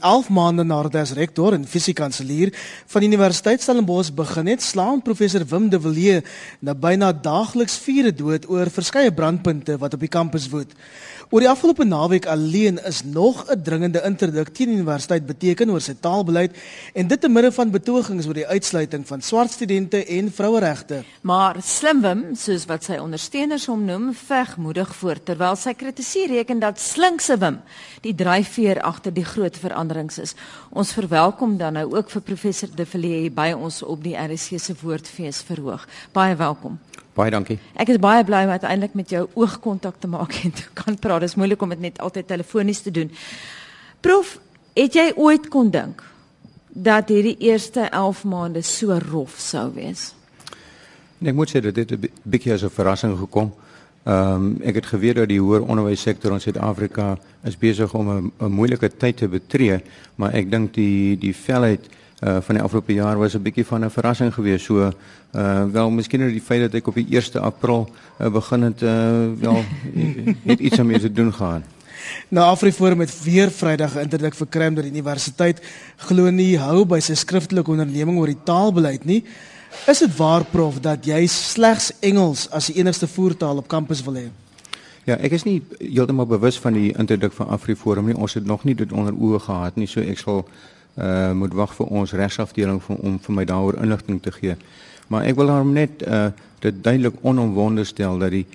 11 0.00 0.28
maande 0.34 0.64
nadat 0.64 0.96
hy 0.98 1.04
as 1.04 1.14
rektor 1.16 1.54
en 1.56 1.66
fisiekanselier 1.68 2.52
van 2.90 3.04
die 3.04 3.10
Universiteit 3.12 3.62
Stellenbosch 3.62 4.12
begin 4.16 4.50
het, 4.50 4.62
slaan 4.62 5.02
professor 5.02 5.44
Wim 5.46 5.68
de 5.70 5.80
Villiers 5.80 6.26
na 6.60 6.74
byna 6.74 7.12
daagliks 7.12 7.78
vure 7.84 8.12
dood 8.12 8.48
oor 8.50 8.70
verskeie 8.72 9.12
brandpunte 9.12 9.78
wat 9.78 9.94
op 9.94 10.00
die 10.00 10.12
kampus 10.12 10.48
woed. 10.50 10.74
Oor 11.30 11.44
die 11.44 11.48
afgelope 11.48 11.84
naweek 11.86 12.24
alleen 12.26 12.80
is 12.88 13.04
nog 13.04 13.44
'n 13.46 13.62
dringende 13.62 14.00
interdik 14.02 14.48
teen 14.48 14.66
die 14.66 14.76
universiteit 14.76 15.26
beteken 15.26 15.70
oor 15.70 15.80
sy 15.80 15.94
taalbeleid 16.00 16.56
en 16.92 17.06
dit 17.06 17.20
te 17.20 17.28
midde 17.28 17.52
van 17.52 17.70
betogings 17.70 18.26
oor 18.26 18.34
die 18.34 18.46
uitsluiting 18.46 19.06
van 19.06 19.22
swart 19.22 19.50
studente 19.50 20.04
en 20.04 20.32
vroueregte. 20.32 21.04
Maar 21.20 21.56
Slimwim, 21.62 22.34
soos 22.34 22.66
wat 22.66 22.84
sy 22.84 22.98
ondersteuners 22.98 23.66
hom 23.66 23.84
noem, 23.84 24.14
veg 24.14 24.56
moedig 24.56 24.94
voort 24.94 25.24
terwyl 25.24 25.56
sy 25.56 25.74
kritiseer 25.74 26.28
reken 26.28 26.58
dat 26.58 26.80
slinkse 26.80 27.38
Wim 27.38 27.60
die 28.00 28.14
dryfveer 28.14 28.82
agter 28.82 29.14
die 29.14 29.24
groot 29.24 29.56
veranderings 29.90 30.18
is. 30.18 30.34
Ons 30.70 30.92
verwelkom 30.94 31.56
dan 31.58 31.74
nou 31.78 31.86
ook 31.96 32.10
vir 32.10 32.22
professor 32.22 32.68
De 32.74 32.86
Villiers 32.86 33.34
by 33.34 33.52
ons 33.56 33.82
op 33.82 34.02
die 34.02 34.16
RC 34.16 34.58
se 34.60 34.74
woordfees 34.80 35.42
verhoog. 35.42 35.86
Baie 36.12 36.36
welkom. 36.36 36.78
Baie 37.14 37.30
dankie. 37.30 37.58
Ek 37.74 37.90
is 37.90 37.98
baie 37.98 38.24
bly 38.24 38.44
om 38.46 38.54
uiteindelik 38.54 38.94
met 38.94 39.10
jou 39.10 39.26
oogkontak 39.34 39.98
te 40.00 40.08
maak 40.08 40.34
en 40.44 40.52
te 40.52 40.68
kan 40.74 40.96
praat. 40.96 41.20
Dit 41.20 41.32
is 41.32 41.36
moeilik 41.36 41.62
om 41.62 41.74
dit 41.74 41.80
net 41.80 41.98
altyd 41.98 42.26
telefonies 42.26 42.82
te 42.84 42.90
doen. 42.90 43.10
Prof, 44.00 44.38
het 44.78 44.94
jy 44.94 45.10
ooit 45.16 45.50
kon 45.50 45.70
dink 45.70 46.04
dat 46.70 47.10
hierdie 47.10 47.36
eerste 47.42 47.88
11 47.90 48.24
maande 48.24 48.62
so 48.62 48.96
rof 49.10 49.34
sou 49.42 49.66
wees? 49.74 50.12
Nee, 51.18 51.34
ek 51.34 51.36
moet 51.36 51.50
sê 51.50 51.60
dat 51.60 51.74
dit 51.74 51.90
'n 51.92 52.08
bietjie 52.22 52.52
as 52.54 52.62
'n 52.62 52.70
verrassing 52.70 53.18
gekom. 53.18 53.52
Ehm 54.04 54.34
um, 54.34 54.56
ek 54.64 54.74
het 54.74 54.86
geweet 54.86 55.16
dat 55.20 55.28
die 55.28 55.40
hoër 55.40 55.60
onderwyssektor 55.60 56.32
in 56.32 56.40
Suid-Afrika 56.40 57.18
is 57.44 57.56
besig 57.58 57.92
om 57.94 58.08
'n 58.08 58.48
moeilike 58.48 58.88
tyd 58.96 59.16
te 59.16 59.28
betree, 59.28 59.80
maar 60.14 60.32
ek 60.32 60.50
dink 60.50 60.74
die 60.74 61.18
die 61.18 61.34
velheid 61.36 61.88
uh 62.20 62.40
van 62.40 62.54
die 62.54 62.64
afgelope 62.64 62.92
jaar 62.92 63.18
was 63.18 63.34
'n 63.34 63.42
bietjie 63.42 63.66
van 63.66 63.84
'n 63.84 63.90
verrassing 63.90 64.34
geweest. 64.34 64.64
So 64.64 64.92
uh 65.34 65.64
wel 65.72 65.90
miskien 65.90 66.22
oor 66.22 66.30
die 66.32 66.40
feit 66.40 66.60
dat 66.60 66.74
ek 66.74 66.86
op 66.86 66.94
die 66.94 67.06
1 67.10 67.40
April 67.42 67.90
uh, 68.20 68.28
begin 68.32 68.62
het 68.62 68.82
uh 68.82 69.28
wel 69.40 69.64
het 70.52 70.60
iets 70.60 70.78
om 70.78 70.98
te 70.98 71.12
doen 71.12 71.32
gaan. 71.32 71.64
Nou 72.28 72.46
Afriforum 72.46 73.00
het 73.00 73.22
weer 73.22 73.50
Vrydag 73.50 73.92
geïnterdik 73.92 74.34
vir 74.34 74.46
krim 74.48 74.74
dat 74.74 74.84
die 74.84 74.92
universiteit 74.92 75.60
glo 75.96 76.30
nie 76.30 76.58
hou 76.58 76.84
by 76.84 77.00
sy 77.00 77.14
skriftelike 77.14 77.70
onderneming 77.70 78.18
oor 78.18 78.26
die 78.26 78.44
taalbeleid 78.44 79.04
nie. 79.04 79.24
Is 79.86 79.98
dit 79.98 80.16
waar 80.16 80.44
prof 80.44 80.80
dat 80.80 81.06
jy 81.06 81.26
slegs 81.26 81.92
Engels 82.00 82.48
as 82.50 82.66
die 82.70 82.76
enigste 82.82 83.06
voertaal 83.08 83.56
op 83.62 83.68
kampus 83.68 84.02
wil 84.04 84.18
hê? 84.18 84.28
Ja, 85.08 85.16
ek 85.16 85.32
is 85.32 85.46
nie 85.46 85.60
heeltemal 85.78 86.26
bewus 86.28 86.58
van 86.60 86.76
die 86.76 86.90
interdik 86.92 87.32
van 87.32 87.48
Afriforum 87.54 88.10
nie. 88.10 88.16
Ons 88.16 88.36
het 88.36 88.46
nog 88.46 88.64
nie 88.68 88.74
dit 88.76 88.92
onder 88.92 89.16
oë 89.16 89.40
gehad 89.46 89.78
nie, 89.80 89.88
so 89.88 90.02
ek 90.04 90.20
sal 90.20 90.44
uh 91.00 91.30
moet 91.38 91.54
wag 91.54 91.70
vir 91.76 91.86
ons 91.86 92.12
regsafdeling 92.18 92.80
om 92.90 92.98
om 93.08 93.18
vir 93.22 93.34
my 93.34 93.44
daaroor 93.46 93.78
inligting 93.80 94.18
te 94.22 94.32
gee. 94.34 94.56
Maar 95.08 95.24
ek 95.30 95.38
wil 95.38 95.52
daarom 95.52 95.72
net 95.72 96.02
uh 96.02 96.28
dit 96.60 96.82
duidelik 96.84 97.22
onomwonde 97.22 97.84
stel 97.84 98.18
dat 98.18 98.34
die 98.34 98.46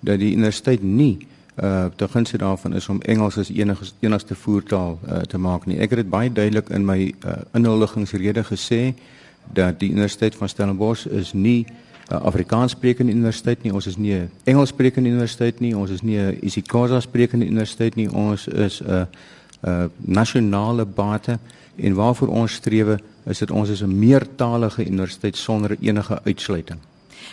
dat 0.00 0.20
die 0.20 0.34
universiteit 0.36 0.82
nie 0.82 1.26
uh 1.56 1.88
te 1.96 2.08
gunste 2.08 2.38
daarvan 2.38 2.76
is 2.76 2.88
om 2.88 3.00
Engels 3.00 3.38
as 3.38 3.50
enige 3.50 3.90
enigste 4.00 4.34
voertaal 4.34 4.98
uh, 5.08 5.18
te 5.28 5.38
maak 5.38 5.66
nie. 5.66 5.80
Ek 5.80 5.90
het 5.90 6.04
dit 6.04 6.10
baie 6.10 6.32
duidelik 6.32 6.68
in 6.68 6.86
my 6.86 7.00
uh, 7.24 7.40
inhuldigingsrede 7.52 8.44
gesê 8.44 8.94
dat 9.52 9.78
die 9.78 9.90
universiteit 9.90 10.34
van 10.34 10.48
Stellenbosch 10.48 11.06
is 11.06 11.32
nie 11.32 11.66
'n 12.10 12.14
uh, 12.14 12.22
Afrikaans 12.22 12.72
sprekende 12.72 13.12
universiteit 13.12 13.62
nie. 13.62 13.72
Ons 13.72 13.86
is 13.86 13.96
nie 13.96 14.14
'n 14.14 14.30
Engels 14.44 14.68
sprekende 14.68 15.08
universiteit 15.08 15.60
nie. 15.60 15.76
Ons 15.76 15.90
is 15.90 16.02
nie 16.02 16.18
'n 16.18 16.38
isiXhosa 16.40 17.00
sprekende 17.00 17.46
universiteit 17.46 17.94
nie. 17.94 18.12
Ons 18.12 18.46
is 18.46 18.80
'n 18.80 18.90
uh, 18.90 19.02
uh, 19.60 19.84
nasionale 19.96 20.84
bate 20.84 21.38
en 21.76 21.94
waarvoor 21.94 22.28
ons 22.28 22.52
streef 22.52 22.96
is 23.24 23.38
dit 23.38 23.50
ons 23.50 23.68
is 23.68 23.82
'n 23.82 23.98
meertalige 23.98 24.86
universiteit 24.86 25.36
sonder 25.36 25.76
enige 25.80 26.20
uitsluiting. 26.24 26.78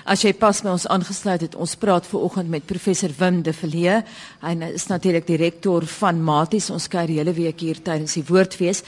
As 0.05 0.22
jy 0.22 0.33
pas 0.33 0.61
by 0.61 0.69
ons 0.69 0.88
aangesluit 0.88 1.41
het, 1.41 1.56
ons 1.56 1.75
praat 1.75 2.07
ver 2.07 2.19
oggend 2.19 2.50
met 2.50 2.66
professor 2.66 3.09
Wim 3.17 3.41
de 3.41 3.53
Villiers. 3.53 4.03
Hy 4.40 4.53
is 4.73 4.88
natuurlik 4.88 5.28
direkteur 5.28 5.85
van 5.85 6.23
Maties. 6.23 6.69
Ons 6.69 6.88
kuier 6.88 7.07
die 7.07 7.17
hele 7.17 7.34
week 7.34 7.59
hier 7.59 7.81
tydens 7.81 8.13
die 8.13 8.23
woordfees. 8.28 8.84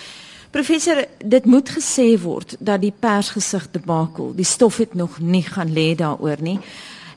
Professor, 0.50 1.06
dit 1.26 1.46
moet 1.46 1.70
gesê 1.70 2.16
word 2.18 2.56
dat 2.60 2.82
die 2.82 2.94
persgesig 3.00 3.68
debakel, 3.72 4.32
die 4.34 4.48
stof 4.48 4.80
het 4.82 4.96
nog 4.98 5.20
nie 5.22 5.44
gaan 5.46 5.70
lê 5.70 5.92
daaroor 5.96 6.42
nie. 6.42 6.58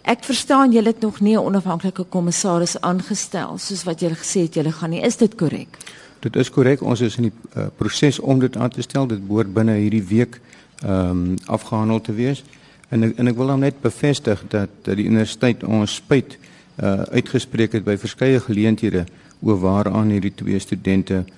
Ek 0.04 0.26
verstaan 0.26 0.74
julle 0.74 0.92
het 0.92 1.00
nog 1.00 1.20
nie 1.20 1.36
'n 1.36 1.44
onafhanklike 1.44 2.04
kommissaris 2.04 2.80
aangestel 2.80 3.58
soos 3.58 3.84
wat 3.84 4.00
julle 4.00 4.14
gesê 4.14 4.44
het 4.44 4.54
julle 4.54 4.72
gaan 4.72 4.90
nie. 4.90 5.00
Is 5.00 5.16
dit 5.16 5.34
korrek? 5.34 5.78
Dit 6.20 6.36
is 6.36 6.50
korrek. 6.50 6.82
Ons 6.82 7.00
is 7.00 7.16
in 7.16 7.22
die 7.22 7.32
uh, 7.56 7.66
proses 7.76 8.18
om 8.18 8.38
dit 8.38 8.56
aan 8.56 8.70
te 8.70 8.82
stel. 8.82 9.06
Dit 9.06 9.26
behoort 9.26 9.54
binne 9.54 9.72
hierdie 9.72 10.04
week 10.04 10.40
ehm 10.84 11.10
um, 11.10 11.36
afgehandel 11.46 12.00
te 12.00 12.12
wees. 12.12 12.44
En 12.88 13.02
ek, 13.02 13.16
en 13.16 13.26
ek 13.26 13.36
wil 13.36 13.46
dan 13.46 13.60
net 13.60 13.80
bevestig 13.80 14.44
dat 14.48 14.68
dat 14.82 14.96
die 14.96 15.06
universiteit 15.06 15.64
ons 15.64 15.94
spyt 15.94 16.38
uh, 16.82 17.02
uitgespreek 17.02 17.72
het 17.72 17.84
by 17.84 17.96
verskeie 17.96 18.40
geleenthede 18.40 19.04
oor 19.40 19.60
waaraan 19.60 20.10
hierdie 20.10 20.34
twee 20.34 20.58
studente 20.58 21.14
uh, 21.14 21.32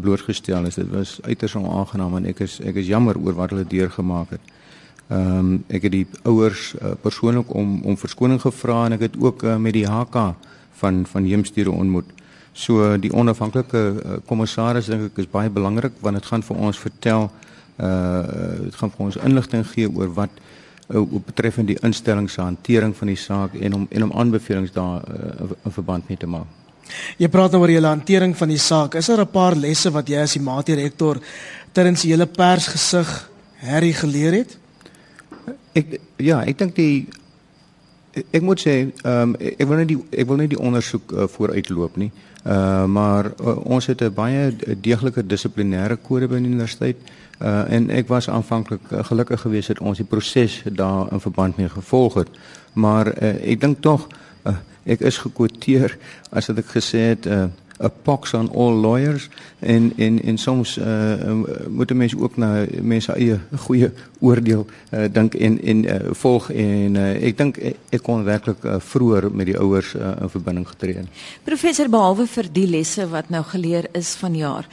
blootgestel 0.00 0.66
is. 0.66 0.74
Dit 0.74 0.88
was 0.92 1.18
uiters 1.22 1.54
onaangenaam 1.54 2.16
en 2.16 2.26
ek 2.32 2.42
is 2.44 2.58
ek 2.60 2.82
is 2.82 2.86
jammer 2.86 3.16
oor 3.18 3.34
wat 3.38 3.54
hulle 3.54 3.64
deurgemaak 3.64 4.36
het. 4.36 4.52
Ehm 5.10 5.38
um, 5.38 5.64
ek 5.66 5.82
het 5.88 5.92
die 5.92 6.06
ouers 6.22 6.74
uh, 6.78 6.92
persoonlik 7.02 7.54
om 7.54 7.80
om 7.82 7.96
verskoning 7.98 8.40
gevra 8.40 8.84
en 8.86 8.92
ek 8.94 9.00
het 9.08 9.16
ook 9.18 9.42
uh, 9.42 9.56
met 9.56 9.74
die 9.74 9.86
HK 9.88 10.34
van 10.82 11.06
van 11.06 11.24
Heemstede 11.24 11.70
ontmoet. 11.70 12.06
So 12.52 12.96
die 12.98 13.10
onafhanklike 13.12 13.80
uh, 13.80 14.18
kommissaris 14.26 14.86
dink 14.86 15.08
ek 15.10 15.18
is 15.24 15.30
baie 15.30 15.50
belangrik 15.50 15.98
want 16.00 16.20
dit 16.20 16.30
gaan 16.30 16.46
vir 16.46 16.62
ons 16.68 16.78
vertel 16.78 17.30
uh 17.80 18.22
dit 18.68 18.78
gaan 18.78 18.94
vir 18.94 19.04
ons 19.06 19.18
inligting 19.24 19.66
gee 19.72 19.90
oor 19.90 20.14
wat 20.14 20.30
uh, 20.94 21.02
betreffend 21.26 21.72
die 21.72 21.80
instelling 21.82 22.30
se 22.30 22.42
hantering 22.42 22.94
van 22.96 23.10
die 23.10 23.18
saak 23.18 23.54
en 23.54 23.74
om 23.74 23.86
en 23.90 24.08
om 24.08 24.12
aanbevelings 24.12 24.72
daar 24.72 25.02
uh, 25.02 25.50
in 25.64 25.78
verband 25.80 26.08
mee 26.08 26.18
te 26.18 26.26
maak. 26.26 26.59
Jy 27.18 27.28
praat 27.28 27.52
nou 27.52 27.60
oor 27.62 27.72
die 27.72 27.80
hantering 27.80 28.36
van 28.36 28.48
die 28.48 28.58
saak. 28.58 28.94
Is 28.94 29.06
daar 29.06 29.24
'n 29.24 29.30
paar 29.32 29.56
lesse 29.56 29.90
wat 29.90 30.08
jy 30.08 30.18
as 30.22 30.32
die 30.32 30.42
maatie 30.42 30.74
rektor 30.74 31.18
tydens 31.72 32.02
die 32.02 32.12
hele 32.12 32.26
persgesig 32.26 33.30
herrie 33.56 33.94
geleer 33.94 34.32
het? 34.32 34.58
Ek 35.74 36.00
ja, 36.16 36.42
ek 36.42 36.58
dink 36.58 36.74
die 36.74 37.08
ek 38.30 38.42
moet 38.42 38.60
sê, 38.60 38.90
ehm 39.04 39.22
um, 39.22 39.36
ek 39.38 39.66
wil 39.68 39.76
net 39.76 39.88
die 39.88 39.98
ek 40.10 40.26
wil 40.26 40.36
net 40.36 40.50
die 40.50 40.58
ondersoek 40.58 41.12
uh, 41.12 41.28
vooruitloop 41.28 41.96
nie. 41.96 42.10
Uh 42.44 42.84
maar 42.84 43.32
uh, 43.40 43.56
ons 43.66 43.86
het 43.86 44.02
'n 44.02 44.14
baie 44.14 44.56
deeglike 44.80 45.26
dissiplinêre 45.26 45.96
kode 45.96 46.28
by 46.28 46.38
die 46.38 46.48
universiteit. 46.48 46.96
Uh 47.38 47.72
en 47.72 47.90
ek 47.90 48.08
was 48.08 48.28
aanvanklik 48.28 48.80
uh, 48.90 49.04
gelukkig 49.04 49.40
geweest 49.40 49.68
dat 49.68 49.78
ons 49.80 49.98
die 49.98 50.06
proses 50.06 50.62
daar 50.64 51.12
in 51.12 51.20
verband 51.20 51.56
mee 51.56 51.68
gevolg 51.68 52.14
het. 52.14 52.28
Maar 52.72 53.06
uh, 53.06 53.50
ek 53.52 53.60
dink 53.60 53.80
tog 53.80 54.08
uh, 54.44 54.56
ek 54.84 55.00
is 55.00 55.18
gekwoteer 55.18 55.98
as 56.30 56.46
wat 56.46 56.58
ek 56.58 56.76
gesê 56.76 57.10
het 57.14 57.26
uh 57.26 57.48
a 57.80 57.88
pox 57.88 58.34
on 58.34 58.50
all 58.52 58.74
lawyers 58.74 59.28
en 59.58 59.92
en 59.96 60.22
en 60.22 60.38
soms 60.38 60.76
uh, 60.78 61.32
moet 61.68 61.92
mense 61.92 62.18
ook 62.18 62.36
na 62.36 62.66
mense 62.82 63.12
eie 63.12 63.40
goeie 63.56 63.90
oordeel 64.20 64.66
uh, 64.66 65.04
dink 65.12 65.34
en 65.34 65.60
en 65.62 65.84
uh, 65.84 65.98
volg 66.22 66.50
en 66.50 66.96
uh, 67.00 67.08
ek 67.28 67.38
dink 67.38 67.60
ek 67.64 68.02
kon 68.04 68.24
werklik 68.24 68.64
uh, 68.64 68.76
vroeër 68.92 69.30
met 69.32 69.48
die 69.48 69.58
ouers 69.58 69.94
uh, 69.94 70.12
in 70.20 70.32
verbinding 70.32 70.68
getree. 70.68 71.06
Professor 71.44 71.88
behalwe 71.88 72.26
vir 72.28 72.52
die 72.52 72.66
lesse 72.68 73.08
wat 73.08 73.30
nou 73.32 73.44
geleer 73.48 73.88
is 73.92 74.14
vanjaar 74.20 74.68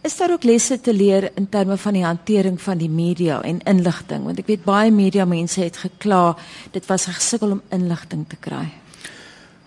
Is 0.00 0.14
daar 0.16 0.32
ook 0.32 0.44
lesse 0.48 0.80
te 0.80 0.94
leer 0.94 1.26
in 1.36 1.48
terme 1.48 1.76
van 1.76 1.92
die 1.92 2.04
hantering 2.04 2.60
van 2.60 2.78
die 2.80 2.88
media 2.88 3.42
en 3.44 3.60
inligting 3.68 4.24
want 4.24 4.38
ek 4.40 4.48
weet 4.48 4.64
baie 4.64 4.92
media 4.92 5.26
mense 5.28 5.60
het 5.60 5.76
gekla 5.76 6.36
dit 6.72 6.86
was 6.86 7.08
'n 7.08 7.18
gesukkel 7.20 7.50
om 7.50 7.62
inligting 7.68 8.24
te 8.28 8.36
kry. 8.40 8.79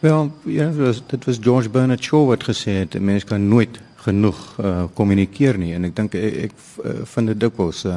Wel, 0.04 0.32
ja, 0.44 0.68
dit 0.68 0.76
was, 0.76 1.02
dit 1.08 1.26
was 1.26 1.38
George 1.42 1.70
Bernard 1.70 2.04
Shaw 2.04 2.26
wat 2.28 2.44
gesê 2.44 2.72
het 2.72 2.96
'n 2.96 3.04
mens 3.04 3.24
kan 3.24 3.48
nooit 3.48 3.80
genoeg 3.96 4.58
uh, 4.60 4.84
kommunikeer 4.94 5.58
nie 5.58 5.74
en 5.74 5.84
ek 5.84 5.96
dink 5.96 6.14
ek, 6.14 6.34
ek 6.34 6.52
uh, 6.84 6.92
vind 7.04 7.28
dit 7.28 7.40
dikwels 7.40 7.86
uh, 7.86 7.96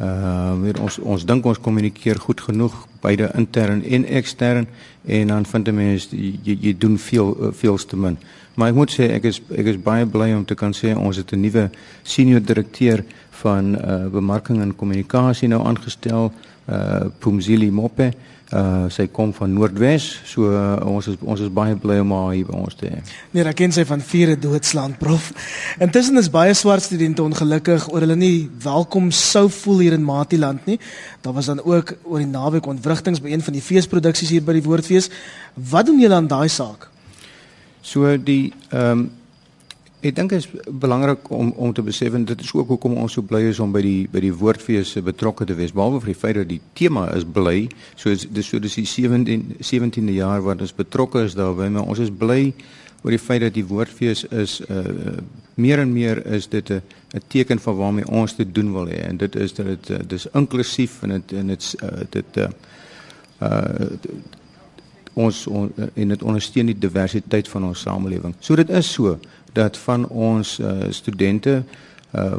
uh 0.00 0.82
ons 0.82 0.98
ons 0.98 1.24
dink 1.24 1.46
ons 1.46 1.60
kommunikeer 1.60 2.20
goed 2.20 2.40
genoeg 2.40 2.74
beide 3.00 3.30
intern 3.34 3.80
en 3.84 4.04
ekstern 4.04 4.68
en 5.04 5.26
dan 5.26 5.46
vind 5.46 5.68
'n 5.68 5.74
mens 5.74 6.08
jy 6.10 6.58
jy 6.60 6.74
doen 6.78 6.98
veel 6.98 7.52
veel 7.52 7.76
te 7.76 7.96
min. 7.96 8.18
Maar 8.54 8.68
ek 8.68 8.74
moet 8.74 8.92
sê 8.92 9.10
ek 9.10 9.24
is 9.24 9.40
ek 9.48 9.66
is 9.66 9.82
baie 9.82 10.06
bly 10.06 10.32
om 10.34 10.44
te 10.44 10.54
kan 10.54 10.72
sê 10.72 10.96
ons 10.96 11.16
het 11.16 11.32
'n 11.32 11.40
nuwe 11.40 11.70
senior 12.02 12.42
direkteur 12.42 13.04
van 13.30 13.74
uh 13.74 14.06
bemarking 14.06 14.60
en 14.60 14.76
kommunikasie 14.76 15.48
nou 15.48 15.64
aangestel, 15.64 16.32
uh 16.68 17.08
Pumzili 17.18 17.70
Mope. 17.70 18.04
Uh 18.04 18.37
sy 18.88 19.04
kom 19.12 19.34
van 19.36 19.52
Noordwes, 19.52 20.06
so 20.24 20.48
uh, 20.48 20.78
ons 20.88 21.10
is 21.10 21.18
ons 21.20 21.40
is 21.44 21.50
baie 21.52 21.74
bly 21.76 21.98
om 22.00 22.14
haar 22.16 22.30
hier 22.32 22.46
by 22.48 22.56
ons 22.56 22.76
te 22.78 22.88
hê. 22.88 23.02
Nee, 23.34 23.44
ek 23.44 23.58
ken 23.60 23.74
sy 23.76 23.84
van 23.88 24.00
Viere 24.00 24.38
Doodsland, 24.40 24.96
prof. 25.00 25.26
Intussen 25.84 26.16
is 26.16 26.30
baie 26.32 26.54
swart 26.56 26.86
studente 26.86 27.20
ongelukkig 27.24 27.90
oor 27.92 28.06
hulle 28.06 28.16
nie 28.16 28.48
welkom 28.64 29.10
sou 29.12 29.46
voel 29.52 29.84
hier 29.84 29.98
in 29.98 30.06
Matiland 30.06 30.64
nie. 30.70 30.78
Daar 31.26 31.36
was 31.36 31.52
dan 31.52 31.60
ook 31.60 31.92
oor 32.04 32.24
die 32.24 32.30
naweek 32.30 32.70
ontwrigtings 32.72 33.20
by 33.20 33.34
een 33.34 33.44
van 33.44 33.58
die 33.58 33.64
feesproduksies 33.64 34.32
hier 34.32 34.46
by 34.46 34.56
die 34.56 34.64
Woordfees. 34.64 35.10
Wat 35.52 35.90
doen 35.90 36.00
julle 36.00 36.16
aan 36.16 36.30
daai 36.32 36.48
saak? 36.48 36.88
So 37.84 38.16
die 38.16 38.54
ehm 38.72 39.04
um, 39.04 39.08
Ek 39.98 40.14
dink 40.14 40.30
dit 40.30 40.38
is 40.38 40.46
belangrik 40.70 41.26
om 41.34 41.48
om 41.58 41.72
te 41.74 41.82
besef 41.82 42.14
en 42.14 42.24
dit 42.24 42.40
is 42.40 42.52
ook 42.54 42.68
hoekom 42.70 42.92
ons 43.02 43.16
so 43.16 43.22
bly 43.26 43.40
is 43.48 43.58
om 43.58 43.72
by 43.74 43.80
die 43.82 44.06
by 44.12 44.20
die 44.22 44.30
woordfees 44.30 44.92
betrokke 45.02 45.46
te 45.48 45.56
wees. 45.58 45.72
Behalwe 45.74 45.98
vir 46.04 46.12
die 46.12 46.20
feit 46.20 46.36
dat 46.38 46.46
die 46.52 46.60
tema 46.78 47.08
is 47.16 47.26
bly, 47.26 47.66
so 47.98 48.12
is 48.14 48.22
dis 48.30 48.46
so 48.46 48.62
dis 48.62 48.78
die 48.78 48.86
17 48.86 49.56
17de 49.58 50.14
jaar 50.20 50.44
wat 50.46 50.62
ons 50.62 50.76
betrokke 50.76 51.24
is 51.26 51.34
daarbey, 51.34 51.66
maar 51.74 51.90
ons 51.90 51.98
is 52.04 52.14
bly 52.14 52.52
oor 53.02 53.10
die 53.10 53.18
feit 53.18 53.42
dat 53.42 53.56
die 53.58 53.66
woordfees 53.66 54.22
is 54.30 54.60
uh 54.70 55.18
meer 55.58 55.82
en 55.82 55.90
meer 55.90 56.22
is 56.30 56.46
dit 56.46 56.70
'n 56.70 56.82
'n 57.18 57.22
teken 57.26 57.58
van 57.58 57.76
waarmee 57.76 58.06
ons 58.06 58.34
te 58.34 58.46
doen 58.46 58.72
wil 58.72 58.86
hê 58.86 59.02
en 59.02 59.16
dit 59.16 59.36
is 59.36 59.54
dat 59.54 59.66
dit 59.66 59.90
uh, 59.90 59.98
dis 60.06 60.26
inklusief 60.32 61.02
en 61.02 61.08
dit 61.08 61.32
en 61.32 61.46
dit 61.46 61.74
uh, 61.82 61.88
dit 62.10 62.36
uh, 62.36 62.48
uh 63.42 63.90
ons 65.18 65.46
on, 65.46 65.72
en 65.94 66.08
dit 66.08 66.22
ondersteun 66.22 66.70
die 66.70 66.78
diversiteit 66.78 67.48
van 67.48 67.64
ons 67.64 67.80
samelewing. 67.80 68.34
So 68.38 68.54
dit 68.54 68.70
is 68.70 68.92
so 68.92 69.18
dat 69.52 69.76
van 69.76 70.08
ons 70.08 70.58
uh, 70.58 70.70
studente 70.90 71.62
uh, 72.14 72.22
uh 72.22 72.36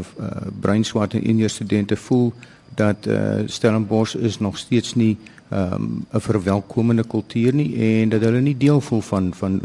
breinswart 0.59 1.13
en 1.13 1.23
indiër 1.23 1.49
studente 1.49 1.95
voel 1.95 2.33
dat 2.75 3.05
uh 3.05 3.41
Stellenbosch 3.45 4.15
is 4.15 4.39
nog 4.39 4.57
steeds 4.57 4.95
nie 4.95 5.17
um, 5.51 6.05
'n 6.11 6.19
verwelkomende 6.19 7.03
kultuur 7.07 7.53
nie 7.53 7.75
en 7.77 8.09
dat 8.09 8.21
hulle 8.21 8.41
nie 8.41 8.57
deel 8.57 8.81
voel 8.81 9.01
van 9.01 9.33
van 9.33 9.61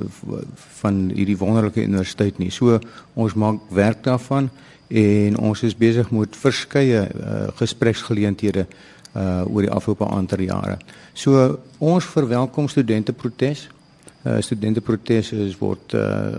van 0.81 1.11
hierdie 1.15 1.39
wonderlike 1.39 1.83
universiteit 1.83 2.39
nie. 2.39 2.51
So 2.51 2.79
ons 3.15 3.35
maak 3.35 3.61
werk 3.69 4.03
daarvan 4.03 4.51
en 4.89 5.39
ons 5.39 5.63
is 5.63 5.77
besig 5.77 6.11
met 6.11 6.37
verskeie 6.37 7.09
uh, 7.09 7.49
gespreksgeleenthede 7.55 8.67
uh 9.17 9.45
oor 9.47 9.63
die 9.63 9.71
afgelope 9.71 10.09
aantal 10.09 10.41
jare. 10.41 10.79
So 11.13 11.59
ons 11.79 12.05
verwelkom 12.05 12.69
studente 12.69 13.13
protes. 13.13 13.69
Uh, 14.25 14.41
studente 14.41 14.81
protes 14.81 15.33
is 15.33 15.59
word 15.61 15.93
uh 15.93 16.33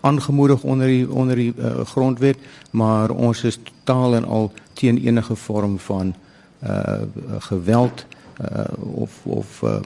aangemoedig 0.00 0.62
onder 0.62 0.86
die 0.90 1.04
onder 1.06 1.36
die 1.38 1.52
uh, 1.54 1.84
grondwet, 1.86 2.38
maar 2.70 3.10
ons 3.10 3.44
is 3.44 3.58
totaal 3.62 4.16
en 4.18 4.24
al 4.24 4.50
teen 4.72 4.98
enige 4.98 5.36
vorm 5.36 5.78
van 5.78 6.10
uh 6.66 7.02
geweld 7.38 8.06
uh, 8.40 8.64
of 8.98 9.20
of 9.24 9.62
uh, 9.62 9.76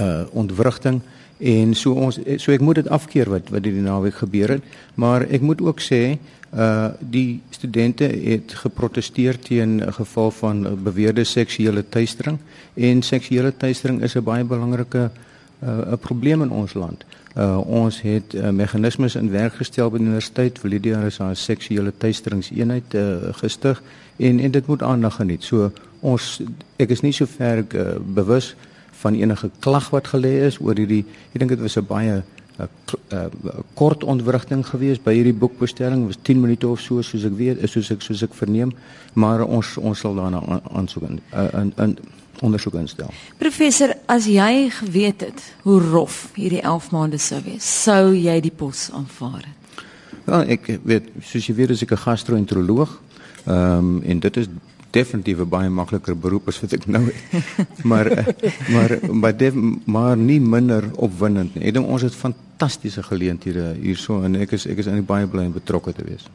uh 0.00 0.20
ontwrigting. 0.30 1.00
En 1.38 1.72
so 1.74 1.96
ons 1.96 2.20
so 2.36 2.52
ek 2.52 2.60
moet 2.60 2.82
dit 2.82 2.92
afkeer 2.92 3.32
wat 3.32 3.48
wat 3.48 3.64
hierdie 3.64 3.86
naweek 3.88 4.20
gebeur 4.20 4.58
het. 4.58 4.68
Maar 5.00 5.24
ek 5.24 5.40
moet 5.40 5.64
ook 5.64 5.80
sê 5.80 6.18
uh 6.52 6.92
die 7.00 7.40
studente 7.48 8.04
het 8.04 8.52
geprotesteer 8.60 9.40
teen 9.40 9.80
'n 9.80 9.92
geval 9.92 10.30
van 10.30 10.84
beweerde 10.84 11.24
seksuele 11.24 11.88
teistering. 11.88 12.38
En 12.74 13.02
seksuele 13.02 13.56
teistering 13.56 14.02
is 14.02 14.14
'n 14.16 14.24
baie 14.24 14.44
belangrike 14.44 15.08
uh 15.08 15.28
'n 15.60 15.98
probleem 15.98 16.42
in 16.42 16.50
ons 16.50 16.74
land. 16.74 17.04
Uh 17.36 17.58
ons 17.58 18.00
het 18.00 18.34
uh, 18.34 18.48
meganismes 18.48 19.14
in 19.14 19.30
werk 19.30 19.54
gestel 19.54 19.90
by 19.90 19.98
die 19.98 20.06
universiteit. 20.06 20.58
Validia 20.58 21.02
is 21.06 21.18
haar 21.18 21.36
seksuele 21.36 21.92
teistringseenheid 21.96 22.94
uh, 22.94 23.16
gestig 23.32 23.82
en 24.16 24.40
en 24.40 24.50
dit 24.50 24.66
moet 24.66 24.82
aandag 24.82 25.14
geniet. 25.14 25.44
So 25.44 25.70
ons 26.00 26.40
ek 26.76 26.90
is 26.90 27.00
nie 27.00 27.12
so 27.12 27.26
ver 27.26 27.64
uh, 27.74 27.86
bewus 28.00 28.56
van 29.00 29.14
enige 29.14 29.50
klag 29.58 29.90
wat 29.90 30.08
gelê 30.08 30.40
is 30.46 30.58
oor 30.60 30.76
hierdie 30.76 31.04
ek 31.32 31.38
dink 31.38 31.50
dit 31.50 31.60
was 31.60 31.76
'n 31.76 31.86
baie 31.86 32.22
'n 32.60 32.68
uh, 33.12 33.18
uh, 33.18 33.60
kort 33.74 34.04
ontwrigting 34.04 34.66
geweest 34.66 35.02
by 35.02 35.14
hierdie 35.14 35.36
boekbestelling 35.42 36.06
was 36.06 36.18
10 36.22 36.40
minute 36.40 36.68
of 36.68 36.80
so 36.80 37.02
soos 37.02 37.24
ek 37.24 37.36
weet 37.36 37.62
is 37.62 37.72
soos 37.72 37.90
ek 37.90 38.02
soos 38.02 38.22
ek 38.22 38.34
verneem 38.34 38.72
maar 39.14 39.44
ons 39.44 39.76
ons 39.76 39.98
sal 39.98 40.14
daarna 40.14 40.60
aansoek 40.72 41.08
in 41.08 41.20
in 41.52 41.72
in 41.76 41.98
ondersoek 42.40 42.74
instel. 42.74 43.10
Professor, 43.38 43.94
as 44.06 44.26
jy 44.26 44.70
geweet 44.70 45.20
het 45.20 45.42
hoe 45.62 45.80
rof 45.80 46.30
hierdie 46.34 46.62
11 46.62 46.90
maande 46.90 47.18
sou 47.18 47.40
wees, 47.44 47.82
sou 47.84 48.14
jy 48.14 48.40
die 48.40 48.54
pos 48.54 48.88
aanvaar 48.92 49.44
het? 49.44 49.84
Ja, 50.26 50.42
ek 50.44 50.78
weet 50.84 51.08
soos 51.26 51.46
jy 51.46 51.54
weet 51.54 51.70
as 51.70 51.82
ek 51.82 51.92
'n 51.92 52.04
gastro-enteroloog 52.06 53.00
ehm 53.46 53.78
um, 53.78 54.02
en 54.02 54.20
dit 54.20 54.36
is 54.36 54.48
definitief 54.90 55.38
'n 55.38 55.48
baie 55.48 55.68
makliker 55.70 56.18
beroep 56.18 56.48
as 56.48 56.60
wat 56.60 56.72
ek 56.72 56.86
nou 56.86 57.04
het. 57.04 57.84
maar 57.90 58.06
eh, 58.06 58.26
maar 58.68 58.98
maar 59.12 59.36
def, 59.36 59.54
maar 59.84 60.16
nie 60.16 60.40
minder 60.40 60.90
opwindend 60.94 61.54
nie. 61.54 61.64
Ek 61.64 61.74
dink 61.74 61.86
ons 61.86 62.02
het 62.02 62.14
fantastiese 62.14 63.02
geleenthede 63.02 63.74
hierso 63.80 64.22
en 64.22 64.36
ek 64.36 64.52
is 64.52 64.66
ek 64.66 64.78
is 64.78 64.86
eintlik 64.86 65.06
baie 65.06 65.26
bly 65.26 65.44
om 65.44 65.52
betrokke 65.52 65.92
te 65.92 66.04
wees. 66.04 66.26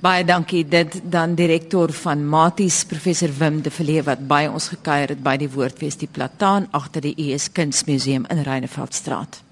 Baie 0.00 0.24
dankie 0.24 0.62
dit 0.64 0.94
dan 1.12 1.34
direkteur 1.36 1.90
van 1.92 2.22
Maties 2.24 2.78
professor 2.88 3.28
Wim 3.36 3.58
de 3.60 3.68
Villiers 3.70 4.06
wat 4.06 4.22
by 4.30 4.46
ons 4.48 4.70
gekuier 4.72 5.12
het 5.12 5.20
by 5.20 5.34
die 5.36 5.50
Woordfees 5.52 6.00
die 6.00 6.08
Plataan 6.08 6.70
agter 6.72 7.04
die 7.04 7.12
US 7.26 7.50
Kunsmuseum 7.52 8.24
in 8.32 8.40
Reineveldstraat. 8.46 9.42